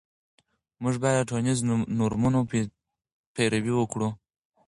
[0.83, 1.63] موږ باید د ټولنیزو
[1.99, 2.39] نورمونو
[3.35, 4.09] پیروي وکړو.